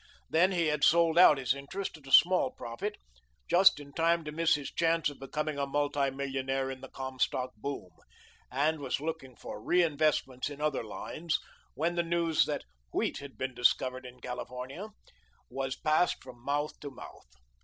Then 0.31 0.51
he 0.51 0.65
had 0.65 0.83
sold 0.83 1.19
out 1.19 1.37
his 1.37 1.53
interest 1.53 1.95
at 1.95 2.07
a 2.07 2.11
small 2.11 2.49
profit 2.49 2.95
just 3.47 3.79
in 3.79 3.93
time 3.93 4.23
to 4.25 4.31
miss 4.31 4.55
his 4.55 4.71
chance 4.71 5.11
of 5.11 5.19
becoming 5.19 5.59
a 5.59 5.67
multi 5.67 6.09
millionaire 6.09 6.71
in 6.71 6.81
the 6.81 6.89
Comstock 6.89 7.51
boom 7.55 7.91
and 8.49 8.79
was 8.79 8.99
looking 8.99 9.35
for 9.35 9.61
reinvestments 9.61 10.49
in 10.49 10.59
other 10.59 10.83
lines 10.83 11.37
when 11.75 11.93
the 11.93 12.01
news 12.01 12.45
that 12.45 12.63
"wheat 12.91 13.19
had 13.19 13.37
been 13.37 13.53
discovered 13.53 14.07
in 14.07 14.19
California" 14.19 14.87
was 15.51 15.75
passed 15.75 16.23
from 16.23 16.43
mouth 16.43 16.79
to 16.79 16.89
mouth. 16.89 17.27